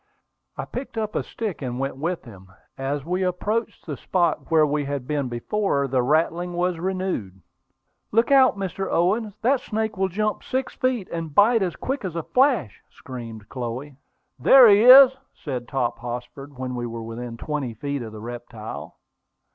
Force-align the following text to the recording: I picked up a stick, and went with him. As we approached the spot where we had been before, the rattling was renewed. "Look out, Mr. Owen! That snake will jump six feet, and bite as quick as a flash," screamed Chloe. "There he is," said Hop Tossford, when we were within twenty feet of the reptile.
I 0.57 0.65
picked 0.65 0.97
up 0.97 1.13
a 1.13 1.21
stick, 1.21 1.61
and 1.61 1.77
went 1.77 1.95
with 1.95 2.25
him. 2.25 2.51
As 2.75 3.05
we 3.05 3.21
approached 3.21 3.85
the 3.85 3.95
spot 3.95 4.49
where 4.49 4.65
we 4.65 4.85
had 4.85 5.05
been 5.07 5.29
before, 5.29 5.87
the 5.87 6.01
rattling 6.01 6.53
was 6.53 6.79
renewed. 6.79 7.39
"Look 8.11 8.31
out, 8.31 8.57
Mr. 8.57 8.87
Owen! 8.91 9.35
That 9.43 9.59
snake 9.59 9.97
will 9.97 10.07
jump 10.07 10.43
six 10.43 10.73
feet, 10.73 11.07
and 11.11 11.35
bite 11.35 11.61
as 11.61 11.75
quick 11.75 12.03
as 12.03 12.15
a 12.15 12.23
flash," 12.23 12.81
screamed 12.89 13.47
Chloe. 13.49 13.95
"There 14.39 14.67
he 14.67 14.81
is," 14.85 15.15
said 15.35 15.69
Hop 15.69 15.99
Tossford, 15.99 16.57
when 16.57 16.73
we 16.73 16.87
were 16.87 17.03
within 17.03 17.37
twenty 17.37 17.75
feet 17.75 18.01
of 18.01 18.11
the 18.11 18.21
reptile. 18.21 18.97